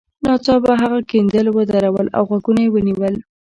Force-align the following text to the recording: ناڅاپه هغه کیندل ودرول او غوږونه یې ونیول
ناڅاپه 0.23 0.73
هغه 0.81 0.99
کیندل 1.11 1.45
ودرول 1.57 2.07
او 2.17 2.23
غوږونه 2.29 2.59
یې 2.65 2.69
ونیول 2.73 3.15